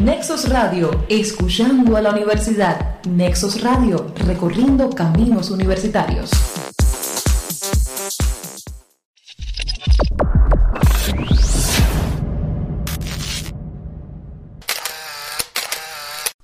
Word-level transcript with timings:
Nexos 0.00 0.48
Radio, 0.48 1.04
escuchando 1.10 1.98
a 1.98 2.00
la 2.00 2.12
universidad. 2.12 3.02
Nexos 3.04 3.60
Radio, 3.60 4.06
recorriendo 4.26 4.88
caminos 4.88 5.50
universitarios. 5.50 6.30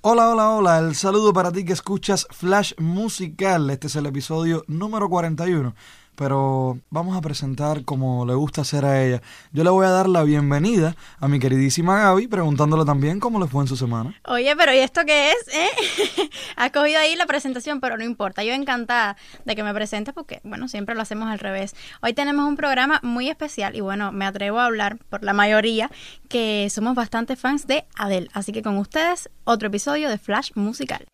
Hola, 0.03 0.29
hola, 0.29 0.51
hola, 0.51 0.79
el 0.81 0.95
saludo 0.95 1.33
para 1.33 1.51
ti 1.51 1.65
que 1.65 1.73
escuchas 1.73 2.27
Flash 2.31 2.75
Musical. 2.77 3.71
Este 3.71 3.87
es 3.87 3.97
el 3.97 4.05
episodio 4.05 4.63
número 4.67 5.09
41 5.09 5.75
pero 6.19 6.81
vamos 6.91 7.17
a 7.17 7.21
presentar 7.21 7.85
como 7.85 8.27
le 8.27 8.35
gusta 8.35 8.63
hacer 8.63 8.85
a 8.85 9.05
ella. 9.05 9.23
Yo 9.53 9.63
le 9.63 9.71
voy 9.71 9.87
a 9.87 9.91
dar 9.91 10.09
la 10.09 10.25
bienvenida 10.25 10.97
a 11.21 11.29
mi 11.29 11.39
queridísima 11.39 12.01
Gaby, 12.01 12.27
preguntándole 12.27 12.85
también 12.85 13.21
cómo 13.21 13.39
le 13.39 13.47
fue 13.47 13.63
en 13.63 13.69
su 13.69 13.77
semana. 13.77 14.21
Oye, 14.25 14.57
pero 14.57 14.75
¿y 14.75 14.79
esto 14.79 15.03
qué 15.07 15.31
es? 15.31 15.49
Eh? 15.55 16.71
Cogido 16.75 16.99
ahí 16.99 17.15
la 17.15 17.27
presentación, 17.27 17.81
pero 17.81 17.97
no 17.97 18.03
importa. 18.03 18.43
Yo 18.43 18.53
encantada 18.53 19.17
de 19.45 19.55
que 19.55 19.63
me 19.63 19.73
presentes 19.73 20.13
porque, 20.13 20.41
bueno, 20.43 20.67
siempre 20.67 20.97
lo 20.97 21.03
hacemos 21.03 21.29
al 21.29 21.39
revés. 21.39 21.77
Hoy 22.03 22.15
tenemos 22.15 22.49
un 22.49 22.57
programa 22.57 22.99
muy 23.05 23.29
especial 23.29 23.77
y, 23.77 23.81
bueno, 23.81 24.11
me 24.11 24.27
atrevo 24.27 24.59
a 24.59 24.67
hablar 24.67 24.99
por 25.09 25.23
la 25.23 25.33
mayoría 25.33 25.89
que 26.29 26.69
somos 26.69 26.97
bastante 26.97 27.37
fans 27.37 27.69
de 27.69 27.85
Adele. 27.97 28.29
Así 28.33 28.51
que 28.51 28.63
con 28.63 28.77
ustedes, 28.77 29.31
otro 29.45 29.69
episodio 29.69 30.09
de 30.09 30.19
Flash 30.19 30.51
Musical. 30.57 31.07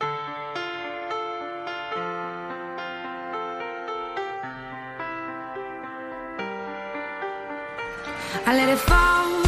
I 8.47 8.56
let 8.56 8.69
it 8.69 8.79
fall. 8.79 9.44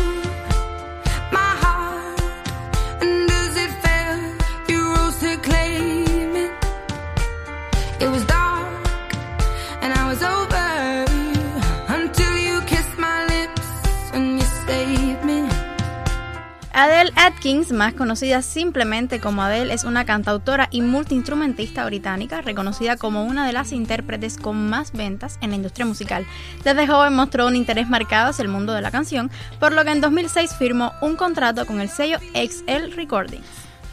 Atkins, 17.26 17.72
más 17.72 17.92
conocida 17.94 18.40
simplemente 18.40 19.18
como 19.18 19.42
Adele, 19.42 19.74
es 19.74 19.82
una 19.82 20.04
cantautora 20.04 20.68
y 20.70 20.80
multiinstrumentista 20.80 21.84
británica 21.84 22.40
reconocida 22.40 22.96
como 22.96 23.24
una 23.24 23.44
de 23.44 23.52
las 23.52 23.72
intérpretes 23.72 24.36
con 24.36 24.70
más 24.70 24.92
ventas 24.92 25.36
en 25.40 25.50
la 25.50 25.56
industria 25.56 25.86
musical. 25.86 26.24
Desde 26.62 26.86
joven 26.86 27.16
mostró 27.16 27.48
un 27.48 27.56
interés 27.56 27.88
marcado 27.88 28.30
hacia 28.30 28.44
el 28.44 28.48
mundo 28.48 28.74
de 28.74 28.80
la 28.80 28.92
canción, 28.92 29.28
por 29.58 29.72
lo 29.72 29.84
que 29.84 29.90
en 29.90 30.00
2006 30.00 30.54
firmó 30.54 30.92
un 31.02 31.16
contrato 31.16 31.66
con 31.66 31.80
el 31.80 31.88
sello 31.88 32.18
XL 32.32 32.94
Recordings. 32.94 33.44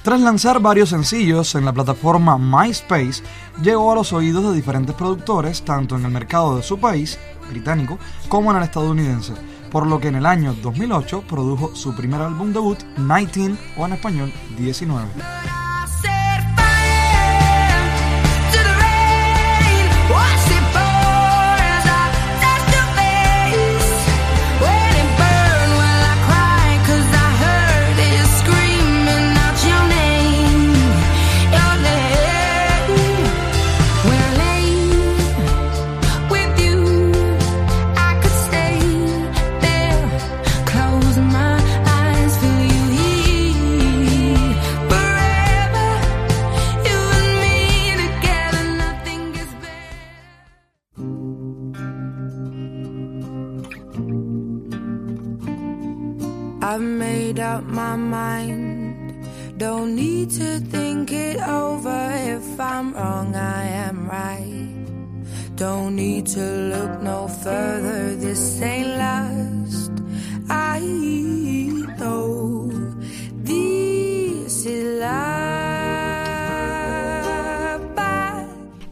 Tras 0.04 0.22
lanzar 0.22 0.60
varios 0.60 0.90
sencillos 0.90 1.56
en 1.56 1.66
la 1.66 1.74
plataforma 1.74 2.38
MySpace, 2.38 3.24
llegó 3.64 3.92
a 3.92 3.96
los 3.96 4.14
oídos 4.14 4.44
de 4.44 4.56
diferentes 4.56 4.94
productores 4.94 5.64
tanto 5.64 5.96
en 5.96 6.06
el 6.06 6.12
mercado 6.12 6.56
de 6.56 6.62
su 6.62 6.80
país, 6.80 7.18
británico, 7.50 7.98
como 8.30 8.52
en 8.52 8.58
el 8.58 8.64
estadounidense 8.64 9.34
por 9.74 9.88
lo 9.88 10.00
que 10.00 10.08
en 10.08 10.16
el 10.16 10.26
año 10.28 10.56
2008 10.62 11.24
produjo 11.28 11.76
su 11.76 11.96
primer 11.96 12.22
álbum 12.22 12.54
debut, 12.54 12.78
19 12.96 13.58
o 13.76 13.86
en 13.88 13.94
español 13.94 14.32
19. 14.56 15.63
I've 56.64 56.80
made 56.80 57.42
up 57.42 57.66
my 57.66 57.98
mind. 57.98 59.28
Don't 59.58 59.96
need 59.96 60.30
to 60.40 60.60
think 60.60 61.12
it 61.12 61.38
over. 61.46 62.12
If 62.16 62.58
I'm 62.58 62.94
wrong, 62.94 63.36
I 63.36 63.64
am 63.66 64.08
right. 64.10 65.58
Don't 65.58 65.94
need 65.98 66.26
to 66.28 66.46
look 66.74 67.02
no 67.02 67.28
further. 67.28 68.16
This 68.16 68.62
ain't 68.62 68.88
last. 68.88 69.92
I 70.50 70.80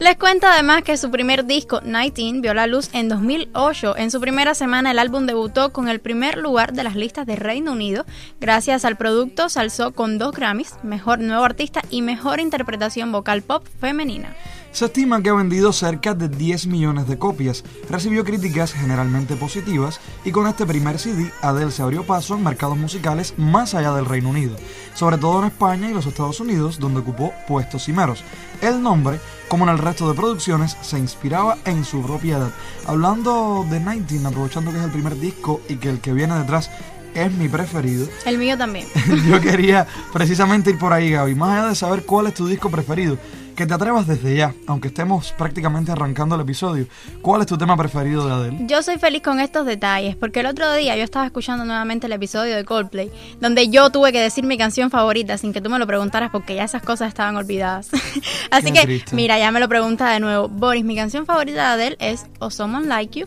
Les 0.02 0.16
cuento 0.16 0.48
además 0.48 0.82
que 0.82 0.96
su 0.96 1.12
primer 1.12 1.46
disco, 1.46 1.80
19, 1.80 2.40
vio 2.40 2.54
la 2.54 2.66
luz 2.66 2.90
en 2.92 3.08
2008. 3.08 3.96
En 3.96 4.10
su 4.10 4.20
primera 4.20 4.52
semana 4.52 4.90
el 4.90 4.98
álbum 4.98 5.26
debutó 5.26 5.72
con 5.72 5.88
el 5.88 6.00
primer 6.00 6.38
lugar 6.38 6.72
de 6.72 6.82
las 6.82 6.96
listas 6.96 7.24
de 7.24 7.36
Reino 7.36 7.70
Unido. 7.70 8.04
Gracias 8.40 8.84
al 8.84 8.96
producto 8.96 9.48
se 9.48 9.60
alzó 9.60 9.92
con 9.92 10.18
dos 10.18 10.34
Grammys, 10.34 10.74
Mejor 10.82 11.20
Nuevo 11.20 11.44
Artista 11.44 11.82
y 11.88 12.02
Mejor 12.02 12.40
Interpretación 12.40 13.12
Vocal 13.12 13.42
Pop 13.42 13.64
Femenina. 13.80 14.34
Se 14.72 14.86
estima 14.86 15.22
que 15.22 15.28
ha 15.28 15.34
vendido 15.34 15.70
cerca 15.70 16.14
de 16.14 16.30
10 16.30 16.66
millones 16.66 17.06
de 17.06 17.18
copias, 17.18 17.62
recibió 17.90 18.24
críticas 18.24 18.72
generalmente 18.72 19.36
positivas 19.36 20.00
y 20.24 20.30
con 20.30 20.46
este 20.46 20.64
primer 20.64 20.98
CD 20.98 21.30
Adele 21.42 21.70
se 21.70 21.82
abrió 21.82 22.04
paso 22.04 22.34
en 22.34 22.42
mercados 22.42 22.78
musicales 22.78 23.34
más 23.36 23.74
allá 23.74 23.92
del 23.92 24.06
Reino 24.06 24.30
Unido, 24.30 24.56
sobre 24.94 25.18
todo 25.18 25.40
en 25.40 25.48
España 25.48 25.90
y 25.90 25.92
los 25.92 26.06
Estados 26.06 26.40
Unidos 26.40 26.78
donde 26.78 27.00
ocupó 27.00 27.34
puestos 27.46 27.84
cimeros. 27.84 28.24
El 28.62 28.82
nombre, 28.82 29.20
como 29.46 29.64
en 29.64 29.70
el 29.72 29.78
resto 29.78 30.08
de 30.08 30.16
producciones, 30.16 30.78
se 30.80 30.98
inspiraba 30.98 31.58
en 31.66 31.84
su 31.84 32.00
propiedad. 32.00 32.50
Hablando 32.86 33.66
de 33.68 33.78
19, 33.78 34.26
aprovechando 34.26 34.70
que 34.70 34.78
es 34.78 34.84
el 34.84 34.90
primer 34.90 35.20
disco 35.20 35.60
y 35.68 35.76
que 35.76 35.90
el 35.90 36.00
que 36.00 36.14
viene 36.14 36.38
detrás 36.38 36.70
es 37.14 37.30
mi 37.32 37.46
preferido. 37.48 38.06
El 38.24 38.38
mío 38.38 38.56
también. 38.56 38.86
Yo 39.28 39.38
quería 39.38 39.86
precisamente 40.14 40.70
ir 40.70 40.78
por 40.78 40.94
ahí, 40.94 41.10
Gaby. 41.10 41.34
Más 41.34 41.58
allá 41.58 41.68
de 41.68 41.74
saber 41.74 42.04
cuál 42.04 42.28
es 42.28 42.34
tu 42.34 42.46
disco 42.46 42.70
preferido, 42.70 43.18
que 43.54 43.66
te 43.66 43.74
atrevas 43.74 44.06
desde 44.06 44.36
ya, 44.36 44.54
aunque 44.66 44.88
estemos 44.88 45.32
prácticamente 45.32 45.92
arrancando 45.92 46.34
el 46.34 46.40
episodio. 46.40 46.86
¿Cuál 47.20 47.42
es 47.42 47.46
tu 47.46 47.58
tema 47.58 47.76
preferido 47.76 48.26
de 48.26 48.32
Adele? 48.32 48.58
Yo 48.66 48.82
soy 48.82 48.98
feliz 48.98 49.22
con 49.22 49.40
estos 49.40 49.66
detalles, 49.66 50.16
porque 50.16 50.40
el 50.40 50.46
otro 50.46 50.72
día 50.72 50.96
yo 50.96 51.04
estaba 51.04 51.26
escuchando 51.26 51.64
nuevamente 51.64 52.06
el 52.06 52.12
episodio 52.12 52.56
de 52.56 52.64
Coldplay, 52.64 53.10
donde 53.40 53.68
yo 53.68 53.90
tuve 53.90 54.12
que 54.12 54.20
decir 54.20 54.44
mi 54.44 54.58
canción 54.58 54.90
favorita 54.90 55.38
sin 55.38 55.52
que 55.52 55.60
tú 55.60 55.70
me 55.70 55.78
lo 55.78 55.86
preguntaras, 55.86 56.30
porque 56.30 56.54
ya 56.54 56.64
esas 56.64 56.82
cosas 56.82 57.08
estaban 57.08 57.36
olvidadas. 57.36 57.90
Así 58.50 58.72
que, 58.72 59.04
mira, 59.12 59.38
ya 59.38 59.50
me 59.50 59.60
lo 59.60 59.68
pregunta 59.68 60.10
de 60.10 60.20
nuevo. 60.20 60.48
Boris, 60.48 60.84
mi 60.84 60.96
canción 60.96 61.26
favorita 61.26 61.76
de 61.76 61.82
Adele 61.84 61.96
es 62.00 62.26
O 62.38 62.50
Someone 62.50 62.86
Like 62.86 63.20
You 63.20 63.26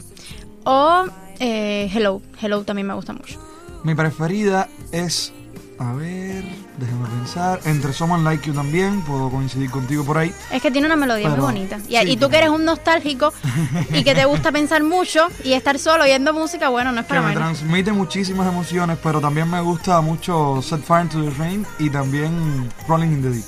o 0.65 1.05
eh, 1.39 1.89
Hello. 1.93 2.21
Hello 2.41 2.63
también 2.63 2.87
me 2.87 2.93
gusta 2.93 3.13
mucho. 3.13 3.39
Mi 3.83 3.95
preferida 3.95 4.67
es. 4.91 5.31
A 5.77 5.93
ver, 5.93 6.43
déjame 6.77 7.07
pensar. 7.07 7.59
Entre 7.65 7.93
Someone 7.93 8.23
Like 8.23 8.47
You 8.47 8.53
también, 8.53 9.01
puedo 9.01 9.29
coincidir 9.29 9.69
contigo 9.69 10.03
por 10.03 10.17
ahí. 10.17 10.33
Es 10.51 10.61
que 10.61 10.71
tiene 10.71 10.87
una 10.87 10.95
melodía 10.95 11.29
muy 11.29 11.39
bonita. 11.39 11.79
Y, 11.87 12.17
tú 12.17 12.29
que 12.29 12.37
eres 12.37 12.49
un 12.49 12.65
nostálgico 12.65 13.33
y 13.91 14.03
que 14.03 14.15
te 14.15 14.25
gusta 14.25 14.51
pensar 14.51 14.83
mucho 14.83 15.27
y 15.43 15.53
estar 15.53 15.79
solo 15.79 16.03
oyendo 16.03 16.33
música, 16.33 16.69
bueno, 16.69 16.91
no 16.91 17.01
es 17.01 17.05
para 17.05 17.21
que 17.21 17.27
me 17.27 17.33
transmite 17.33 17.91
muchísimas 17.91 18.47
emociones, 18.47 18.97
pero 19.01 19.21
también 19.21 19.49
me 19.49 19.61
gusta 19.61 20.01
mucho 20.01 20.61
Set 20.61 20.81
Fire 20.81 21.07
to 21.09 21.23
the 21.23 21.29
Rain 21.31 21.65
y 21.79 21.89
también 21.89 22.69
Rolling 22.87 23.07
in 23.07 23.21
the 23.21 23.29
Deep. 23.29 23.45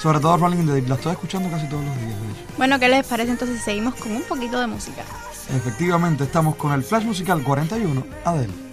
Sobre 0.00 0.20
todo 0.20 0.36
Rolling 0.36 0.58
in 0.58 0.66
the 0.66 0.72
Deep, 0.74 0.88
la 0.88 0.94
estoy 0.94 1.12
escuchando 1.12 1.50
casi 1.50 1.66
todos 1.68 1.84
los 1.84 1.96
días, 1.96 2.20
de 2.20 2.28
hecho. 2.28 2.52
Bueno, 2.56 2.78
¿qué 2.78 2.88
les 2.88 3.06
parece 3.06 3.30
entonces 3.30 3.60
seguimos 3.62 3.94
con 3.94 4.12
un 4.12 4.22
poquito 4.22 4.60
de 4.60 4.66
música? 4.66 5.02
Efectivamente, 5.54 6.24
estamos 6.24 6.56
con 6.56 6.72
el 6.72 6.82
Flash 6.82 7.04
Musical 7.04 7.42
41, 7.42 8.04
Adele. 8.24 8.67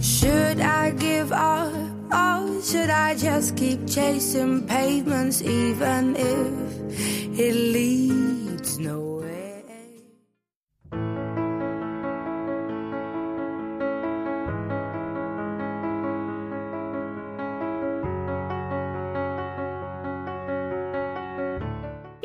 Should 0.00 0.60
I 0.60 0.92
give 0.98 1.30
up? 1.30 1.74
Or 2.10 2.62
should 2.62 2.88
I 2.88 3.14
just 3.16 3.54
keep 3.54 3.86
chasing 3.86 4.66
pavements 4.66 5.42
even 5.42 6.16
if 6.16 7.38
it 7.38 7.54
leads 7.54 8.78
nowhere? 8.78 9.15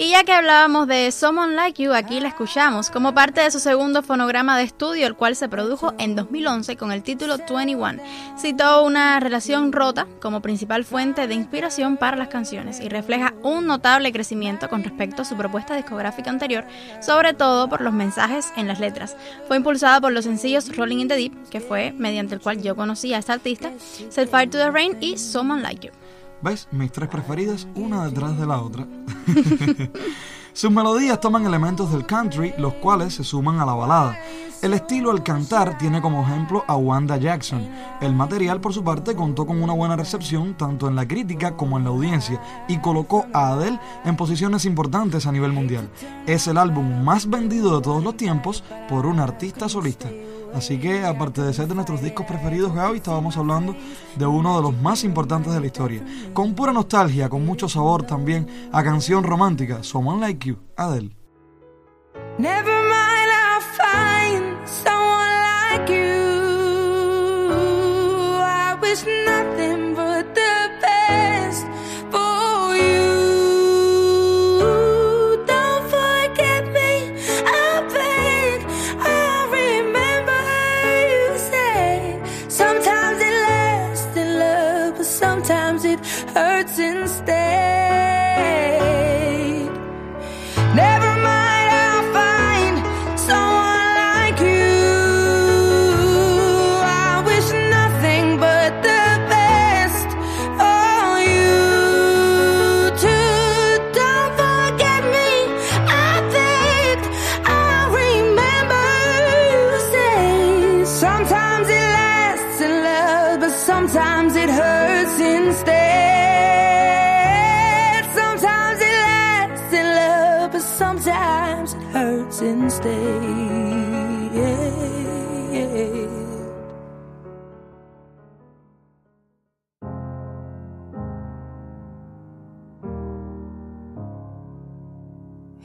Y 0.02 0.10
ya 0.10 0.24
que 0.24 0.34
hablábamos 0.34 0.88
de 0.88 1.12
Someone 1.12 1.54
Like 1.54 1.84
You, 1.84 1.94
aquí 1.94 2.20
la 2.20 2.30
escuchamos 2.30 2.90
como 2.90 3.14
parte 3.14 3.42
de 3.42 3.52
su 3.52 3.60
segundo 3.60 4.02
fonograma 4.02 4.58
de 4.58 4.64
estudio, 4.64 5.06
el 5.06 5.14
cual 5.14 5.36
se 5.36 5.48
produjo 5.48 5.94
en 6.00 6.16
2011 6.16 6.76
con 6.76 6.92
el 6.92 7.04
título 7.04 7.38
21. 7.38 8.02
Citó 8.36 8.84
una 8.84 9.20
relación 9.20 9.72
rota 9.72 10.08
como 10.20 10.42
principal 10.42 10.86
fuente 10.86 11.28
de 11.28 11.36
inspiración 11.36 11.98
para 11.98 12.18
las 12.18 12.30
canciones 12.30 12.80
y 12.80 12.90
refleja 12.90 13.36
un 13.44 13.68
notable 13.68 14.12
crecimiento 14.12 14.70
con 14.70 14.84
respecto 14.84 15.22
a 15.22 15.26
su 15.26 15.38
propuesta 15.38 15.76
discográfica 15.76 16.32
anterior, 16.32 16.66
sobre 17.00 17.36
todo 17.36 17.70
por 17.70 17.82
los 17.82 17.94
mensajes 17.94 18.52
en 18.58 18.68
las 18.68 18.80
letras. 18.80 19.16
Fue 19.48 19.58
impulsada 19.58 20.02
por 20.02 20.14
los 20.14 20.26
sencillos 20.26 20.76
Rolling 20.76 21.02
in 21.02 21.10
the 21.10 21.16
Deep, 21.16 21.50
que 21.52 21.62
fue 21.62 21.94
mediante 21.96 22.34
el 22.34 22.42
cual 22.42 22.60
yo 22.60 22.76
conocí 22.76 23.14
a 23.14 23.20
esta 23.20 23.34
artista, 23.34 23.70
Set 24.10 24.32
Fire 24.32 24.50
to 24.50 24.58
the 24.58 24.72
Rain 24.72 24.98
y 25.00 25.20
Someone 25.20 25.62
Like 25.62 25.86
You. 25.86 25.94
¿Ves? 26.42 26.68
Mis 26.72 26.92
tres 26.92 27.10
preferidas, 27.10 27.68
una 27.76 28.06
detrás 28.06 28.38
de 28.40 28.48
la 28.48 28.62
otra. 28.62 28.88
Sus 30.54 30.72
melodías 30.72 31.20
toman 31.20 31.46
elementos 31.46 31.92
del 31.92 32.06
country, 32.06 32.54
los 32.58 32.74
cuales 32.76 33.14
se 33.14 33.24
suman 33.24 33.60
a 33.60 33.66
la 33.66 33.74
balada. 33.74 34.18
El 34.62 34.74
estilo 34.74 35.10
al 35.10 35.24
cantar 35.24 35.78
tiene 35.78 36.02
como 36.02 36.22
ejemplo 36.22 36.64
a 36.68 36.76
Wanda 36.76 37.18
Jackson. 37.18 37.68
El 38.00 38.14
material, 38.14 38.60
por 38.60 38.74
su 38.74 38.84
parte, 38.84 39.16
contó 39.16 39.48
con 39.48 39.62
una 39.62 39.74
buena 39.74 39.96
recepción 39.96 40.56
tanto 40.56 40.88
en 40.88 40.96
la 40.96 41.08
crítica 41.08 41.56
como 41.58 41.78
en 41.78 41.84
la 41.84 41.90
audiencia 41.90 42.40
y 42.68 42.78
colocó 42.78 43.26
a 43.34 43.54
Adele 43.54 43.80
en 44.06 44.16
posiciones 44.16 44.66
importantes 44.66 45.26
a 45.26 45.32
nivel 45.32 45.52
mundial. 45.52 45.90
Es 46.28 46.48
el 46.48 46.58
álbum 46.58 47.04
más 47.04 47.28
vendido 47.28 47.76
de 47.76 47.82
todos 47.82 48.04
los 48.04 48.18
tiempos 48.18 48.64
por 48.88 49.08
un 49.08 49.20
artista 49.20 49.68
solista. 49.68 50.10
Así 50.54 50.80
que, 50.80 51.04
aparte 51.06 51.42
de 51.42 51.54
ser 51.54 51.68
de 51.68 51.76
nuestros 51.76 52.02
discos 52.02 52.26
preferidos, 52.26 52.74
Gaby, 52.74 52.98
estábamos 52.98 53.38
hablando 53.38 53.76
de 54.16 54.26
uno 54.26 54.56
de 54.58 54.62
los 54.62 54.74
más 54.82 55.04
importantes 55.04 55.54
de 55.54 55.60
la 55.60 55.66
historia. 55.66 56.04
Con 56.34 56.54
pura 56.54 56.74
nostalgia, 56.74 57.30
con 57.30 57.46
mucho 57.46 57.70
sabor 57.70 58.04
también 58.04 58.48
a 58.72 58.84
canción 58.84 59.24
romántica, 59.24 59.84
Someone 59.84 60.20
Like 60.20 60.48
You, 60.48 60.58
Adele. 60.76 61.16
Never 62.38 62.74
mind, 62.84 63.12
find 63.78 64.68
someone 64.68 65.34
like 65.60 65.90
you. 65.90 66.16
I 68.44 68.78
wish 68.82 69.04
nothing 69.06 69.71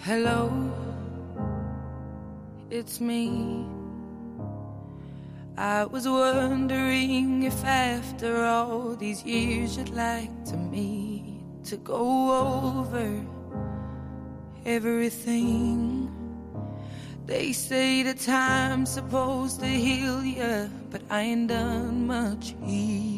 Hello, 0.06 0.70
it's 2.70 3.00
me. 3.00 3.66
I 5.58 5.84
was 5.84 6.06
wondering 6.06 7.42
if 7.42 7.64
after 7.64 8.44
all 8.44 8.94
these 8.94 9.24
years 9.24 9.76
you'd 9.76 9.88
like 9.88 10.44
to 10.44 10.56
meet 10.56 11.40
to 11.64 11.76
go 11.78 12.04
over 12.78 13.20
everything. 14.64 16.08
They 17.26 17.50
say 17.52 18.04
the 18.04 18.14
time's 18.14 18.90
supposed 18.90 19.58
to 19.58 19.66
heal 19.66 20.22
ya, 20.22 20.68
but 20.88 21.02
I 21.10 21.22
ain't 21.22 21.48
done 21.48 22.06
much 22.06 22.54
healing. 22.64 23.15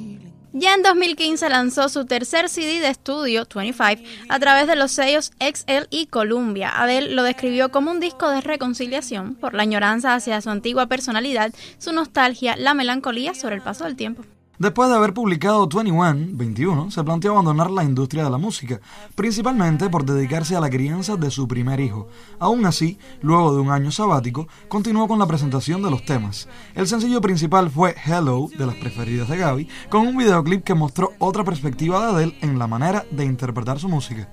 Ya 0.52 0.74
en 0.74 0.82
2015 0.82 1.50
lanzó 1.50 1.90
su 1.90 2.06
tercer 2.06 2.48
CD 2.48 2.80
de 2.80 2.88
estudio, 2.88 3.46
25, 3.54 4.08
a 4.30 4.38
través 4.38 4.66
de 4.66 4.76
los 4.76 4.92
sellos 4.92 5.32
XL 5.40 5.86
y 5.90 6.06
Columbia. 6.06 6.72
Adele 6.74 7.14
lo 7.14 7.22
describió 7.22 7.70
como 7.70 7.90
un 7.90 8.00
disco 8.00 8.30
de 8.30 8.40
reconciliación 8.40 9.34
por 9.34 9.52
la 9.52 9.64
añoranza 9.64 10.14
hacia 10.14 10.40
su 10.40 10.48
antigua 10.48 10.86
personalidad, 10.86 11.52
su 11.78 11.92
nostalgia, 11.92 12.56
la 12.56 12.72
melancolía 12.72 13.34
sobre 13.34 13.56
el 13.56 13.62
paso 13.62 13.84
del 13.84 13.96
tiempo. 13.96 14.24
Después 14.58 14.88
de 14.88 14.96
haber 14.96 15.14
publicado 15.14 15.68
21, 15.68 16.36
21, 16.36 16.90
se 16.90 17.04
planteó 17.04 17.30
abandonar 17.30 17.70
la 17.70 17.84
industria 17.84 18.24
de 18.24 18.30
la 18.30 18.38
música, 18.38 18.80
principalmente 19.14 19.88
por 19.88 20.04
dedicarse 20.04 20.56
a 20.56 20.60
la 20.60 20.68
crianza 20.68 21.16
de 21.16 21.30
su 21.30 21.46
primer 21.46 21.78
hijo. 21.78 22.08
Aún 22.40 22.66
así, 22.66 22.98
luego 23.22 23.54
de 23.54 23.60
un 23.60 23.70
año 23.70 23.92
sabático, 23.92 24.48
continuó 24.66 25.06
con 25.06 25.20
la 25.20 25.28
presentación 25.28 25.80
de 25.80 25.92
los 25.92 26.04
temas. 26.04 26.48
El 26.74 26.88
sencillo 26.88 27.20
principal 27.20 27.70
fue 27.70 27.94
Hello, 28.04 28.48
de 28.58 28.66
las 28.66 28.74
preferidas 28.74 29.28
de 29.28 29.36
Gaby, 29.36 29.68
con 29.90 30.08
un 30.08 30.16
videoclip 30.16 30.64
que 30.64 30.74
mostró 30.74 31.12
otra 31.20 31.44
perspectiva 31.44 32.00
de 32.00 32.06
Adele 32.06 32.38
en 32.40 32.58
la 32.58 32.66
manera 32.66 33.06
de 33.12 33.24
interpretar 33.26 33.78
su 33.78 33.88
música. 33.88 34.28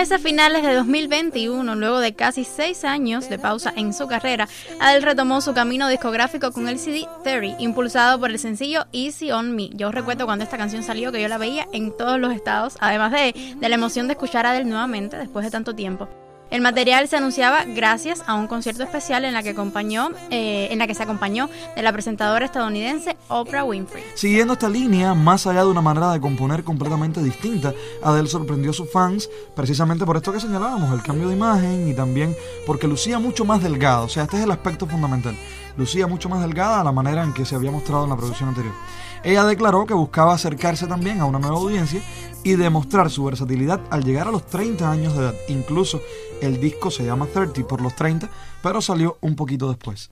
Meses 0.00 0.22
finales 0.22 0.62
de 0.62 0.72
2021, 0.72 1.74
luego 1.74 2.00
de 2.00 2.14
casi 2.14 2.44
seis 2.44 2.84
años 2.86 3.28
de 3.28 3.38
pausa 3.38 3.70
en 3.76 3.92
su 3.92 4.06
carrera, 4.06 4.48
Adele 4.80 5.04
retomó 5.04 5.42
su 5.42 5.52
camino 5.52 5.90
discográfico 5.90 6.52
con 6.52 6.70
el 6.70 6.78
CD 6.78 7.06
30, 7.22 7.60
impulsado 7.60 8.18
por 8.18 8.30
el 8.30 8.38
sencillo 8.38 8.86
Easy 8.92 9.30
on 9.30 9.54
Me. 9.54 9.68
Yo 9.74 9.92
recuerdo 9.92 10.24
cuando 10.24 10.42
esta 10.42 10.56
canción 10.56 10.82
salió 10.84 11.12
que 11.12 11.20
yo 11.20 11.28
la 11.28 11.36
veía 11.36 11.68
en 11.74 11.94
todos 11.94 12.18
los 12.18 12.32
estados, 12.32 12.78
además 12.80 13.12
de, 13.12 13.34
de 13.56 13.68
la 13.68 13.74
emoción 13.74 14.06
de 14.06 14.14
escuchar 14.14 14.46
a 14.46 14.52
Adele 14.52 14.64
nuevamente 14.64 15.18
después 15.18 15.44
de 15.44 15.50
tanto 15.50 15.74
tiempo. 15.74 16.08
El 16.50 16.62
material 16.62 17.06
se 17.06 17.16
anunciaba 17.16 17.64
gracias 17.64 18.24
a 18.26 18.34
un 18.34 18.48
concierto 18.48 18.82
especial 18.82 19.24
en 19.24 19.34
la 19.34 19.42
que 19.44 19.50
acompañó, 19.50 20.08
eh, 20.30 20.66
en 20.72 20.80
la 20.80 20.88
que 20.88 20.96
se 20.96 21.02
acompañó 21.04 21.48
de 21.76 21.82
la 21.82 21.92
presentadora 21.92 22.44
estadounidense 22.44 23.16
Oprah 23.28 23.62
Winfrey. 23.62 24.02
Siguiendo 24.16 24.54
esta 24.54 24.68
línea, 24.68 25.14
más 25.14 25.46
allá 25.46 25.62
de 25.62 25.70
una 25.70 25.80
manera 25.80 26.10
de 26.12 26.20
componer 26.20 26.64
completamente 26.64 27.22
distinta, 27.22 27.72
Adele 28.02 28.28
sorprendió 28.28 28.72
a 28.72 28.74
sus 28.74 28.90
fans 28.90 29.30
precisamente 29.54 30.04
por 30.04 30.16
esto 30.16 30.32
que 30.32 30.40
señalábamos, 30.40 30.92
el 30.92 31.02
cambio 31.04 31.28
de 31.28 31.36
imagen 31.36 31.86
y 31.86 31.94
también 31.94 32.34
porque 32.66 32.88
lucía 32.88 33.20
mucho 33.20 33.44
más 33.44 33.62
delgada. 33.62 34.00
O 34.00 34.08
sea, 34.08 34.24
este 34.24 34.38
es 34.38 34.42
el 34.42 34.50
aspecto 34.50 34.88
fundamental. 34.88 35.36
Lucía 35.76 36.08
mucho 36.08 36.28
más 36.28 36.40
delgada 36.40 36.80
a 36.80 36.84
la 36.84 36.90
manera 36.90 37.22
en 37.22 37.32
que 37.32 37.44
se 37.44 37.54
había 37.54 37.70
mostrado 37.70 38.04
en 38.04 38.10
la 38.10 38.16
producción 38.16 38.48
anterior. 38.48 38.74
Ella 39.22 39.44
declaró 39.44 39.86
que 39.86 39.94
buscaba 39.94 40.34
acercarse 40.34 40.86
también 40.86 41.20
a 41.20 41.26
una 41.26 41.38
nueva 41.38 41.58
audiencia 41.58 42.02
y 42.42 42.56
demostrar 42.56 43.10
su 43.10 43.24
versatilidad 43.24 43.80
al 43.90 44.02
llegar 44.02 44.28
a 44.28 44.30
los 44.30 44.46
30 44.46 44.90
años 44.90 45.14
de 45.14 45.20
edad. 45.20 45.34
Incluso 45.48 46.00
el 46.40 46.60
disco 46.60 46.90
se 46.90 47.04
llama 47.04 47.26
30 47.26 47.66
por 47.66 47.80
los 47.80 47.94
30, 47.96 48.28
pero 48.62 48.80
salió 48.80 49.18
un 49.20 49.36
poquito 49.36 49.68
después. 49.68 50.10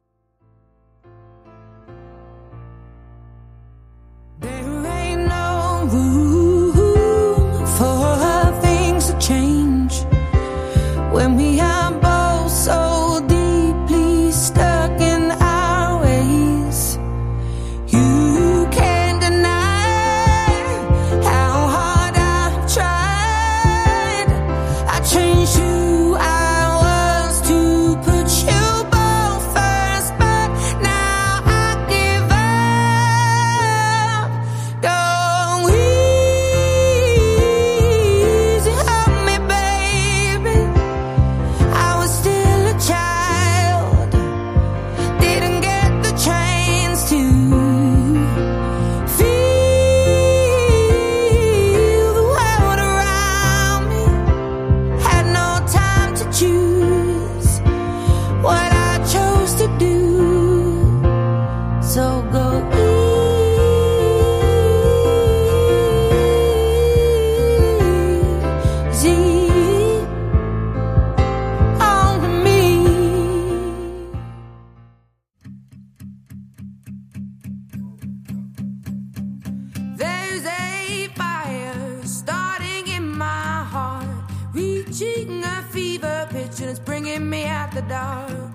Dark. 87.89 88.48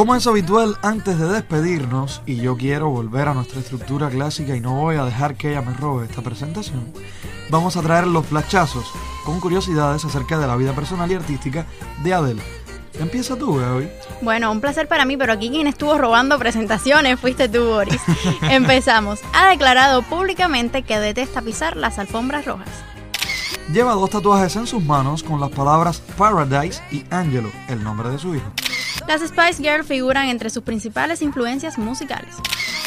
Como 0.00 0.14
es 0.14 0.26
habitual, 0.26 0.78
antes 0.80 1.18
de 1.18 1.28
despedirnos, 1.28 2.22
y 2.24 2.36
yo 2.36 2.56
quiero 2.56 2.88
volver 2.88 3.28
a 3.28 3.34
nuestra 3.34 3.60
estructura 3.60 4.08
clásica 4.08 4.56
y 4.56 4.60
no 4.60 4.76
voy 4.76 4.96
a 4.96 5.04
dejar 5.04 5.34
que 5.34 5.50
ella 5.50 5.60
me 5.60 5.74
robe 5.74 6.06
esta 6.06 6.22
presentación, 6.22 6.90
vamos 7.50 7.76
a 7.76 7.82
traer 7.82 8.06
los 8.06 8.24
flachazos 8.24 8.90
con 9.26 9.40
curiosidades 9.40 10.02
acerca 10.06 10.38
de 10.38 10.46
la 10.46 10.56
vida 10.56 10.72
personal 10.72 11.12
y 11.12 11.16
artística 11.16 11.66
de 12.02 12.14
Adele. 12.14 12.42
Empieza 12.98 13.36
tú, 13.36 13.56
Gaby. 13.56 13.90
Bueno, 14.22 14.50
un 14.50 14.62
placer 14.62 14.88
para 14.88 15.04
mí, 15.04 15.18
pero 15.18 15.34
aquí 15.34 15.50
quien 15.50 15.66
estuvo 15.66 15.98
robando 15.98 16.38
presentaciones 16.38 17.20
fuiste 17.20 17.50
tú, 17.50 17.62
Boris. 17.66 18.00
Empezamos. 18.50 19.20
Ha 19.34 19.50
declarado 19.50 20.00
públicamente 20.00 20.80
que 20.80 20.98
detesta 20.98 21.42
pisar 21.42 21.76
las 21.76 21.98
alfombras 21.98 22.46
rojas. 22.46 22.70
Lleva 23.70 23.92
dos 23.92 24.08
tatuajes 24.08 24.56
en 24.56 24.66
sus 24.66 24.82
manos 24.82 25.22
con 25.22 25.40
las 25.40 25.50
palabras 25.50 26.00
Paradise 26.16 26.80
y 26.90 27.04
Angelo, 27.10 27.50
el 27.68 27.84
nombre 27.84 28.08
de 28.08 28.18
su 28.18 28.34
hijo. 28.34 28.50
Las 29.08 29.22
Spice 29.22 29.62
Girls 29.62 29.86
figuran 29.86 30.28
entre 30.28 30.50
sus 30.50 30.62
principales 30.62 31.22
influencias 31.22 31.78
musicales. 31.78 32.34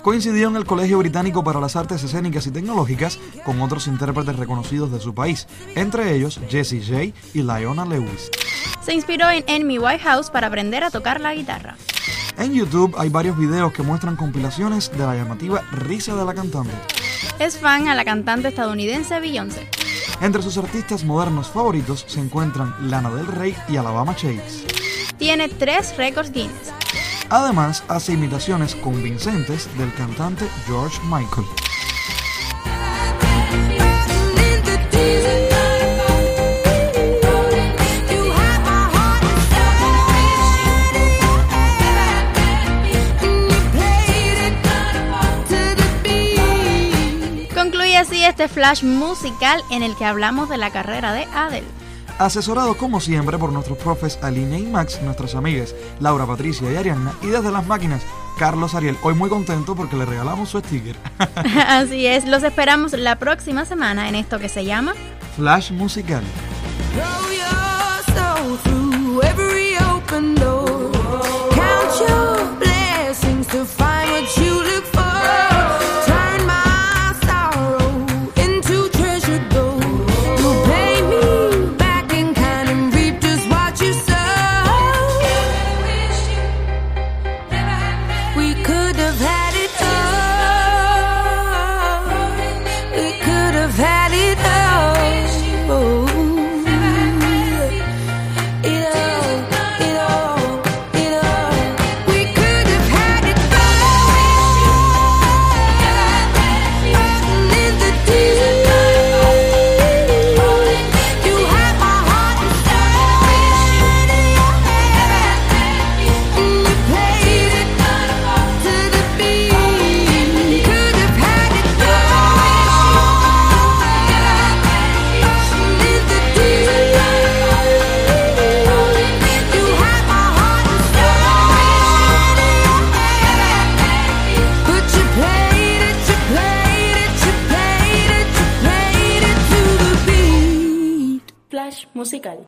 Coincidió 0.01 0.49
en 0.49 0.55
el 0.55 0.65
Colegio 0.65 0.97
Británico 0.99 1.43
para 1.43 1.59
las 1.59 1.75
Artes 1.75 2.03
Escénicas 2.03 2.45
y 2.47 2.51
Tecnológicas 2.51 3.19
con 3.45 3.61
otros 3.61 3.87
intérpretes 3.87 4.35
reconocidos 4.35 4.91
de 4.91 4.99
su 4.99 5.13
país, 5.13 5.47
entre 5.75 6.13
ellos 6.15 6.39
Jessie 6.49 6.81
J 6.81 7.17
y 7.33 7.41
Lionel 7.41 7.89
Lewis. 7.89 8.29
Se 8.81 8.93
inspiró 8.93 9.29
en 9.29 9.43
Amy 9.49 9.79
Whitehouse 9.79 10.29
para 10.29 10.47
aprender 10.47 10.83
a 10.83 10.91
tocar 10.91 11.21
la 11.21 11.33
guitarra. 11.33 11.77
En 12.37 12.53
YouTube 12.53 12.95
hay 12.97 13.09
varios 13.09 13.37
videos 13.37 13.71
que 13.71 13.83
muestran 13.83 14.15
compilaciones 14.15 14.91
de 14.91 15.05
la 15.05 15.15
llamativa 15.15 15.61
risa 15.71 16.15
de 16.15 16.25
la 16.25 16.33
cantante. 16.33 16.73
Es 17.39 17.57
fan 17.57 17.87
a 17.87 17.95
la 17.95 18.03
cantante 18.03 18.49
estadounidense 18.49 19.19
Beyoncé. 19.19 19.69
Entre 20.21 20.41
sus 20.41 20.57
artistas 20.57 21.03
modernos 21.03 21.49
favoritos 21.49 22.05
se 22.07 22.19
encuentran 22.19 22.75
Lana 22.89 23.09
del 23.09 23.27
Rey 23.27 23.55
y 23.69 23.77
Alabama 23.77 24.15
Shakes. 24.17 24.82
Tiene 25.23 25.47
tres 25.47 25.95
récords 25.95 26.33
Guinness. 26.33 26.73
Además, 27.29 27.81
hace 27.87 28.11
imitaciones 28.11 28.75
convincentes 28.75 29.69
del 29.77 29.93
cantante 29.93 30.45
George 30.65 30.99
Michael. 31.05 31.47
Concluye 47.55 47.95
así 47.95 48.25
este 48.25 48.49
flash 48.49 48.83
musical 48.83 49.61
en 49.71 49.83
el 49.83 49.95
que 49.95 50.03
hablamos 50.03 50.49
de 50.49 50.57
la 50.57 50.69
carrera 50.71 51.13
de 51.13 51.23
Adele. 51.33 51.82
Asesorado 52.19 52.75
como 52.77 52.99
siempre 52.99 53.37
por 53.37 53.51
nuestros 53.51 53.77
profes 53.77 54.19
Aline 54.21 54.59
y 54.59 54.63
Max, 54.63 55.01
nuestras 55.01 55.35
amigas 55.35 55.75
Laura, 55.99 56.25
Patricia 56.25 56.71
y 56.71 56.75
Arianna, 56.75 57.13
y 57.21 57.27
desde 57.27 57.51
las 57.51 57.65
máquinas, 57.65 58.03
Carlos 58.37 58.75
Ariel. 58.75 58.97
Hoy 59.03 59.13
muy 59.13 59.29
contento 59.29 59.75
porque 59.75 59.95
le 59.95 60.05
regalamos 60.05 60.49
su 60.49 60.59
sticker. 60.59 60.95
Así 61.67 62.05
es, 62.05 62.25
los 62.25 62.43
esperamos 62.43 62.93
la 62.93 63.17
próxima 63.17 63.65
semana 63.65 64.09
en 64.09 64.15
esto 64.15 64.39
que 64.39 64.49
se 64.49 64.65
llama 64.65 64.93
Flash 65.35 65.71
musical. 65.71 66.23